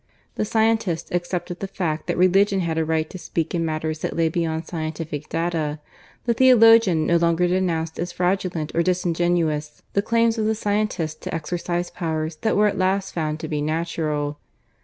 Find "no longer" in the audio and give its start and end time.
7.05-7.47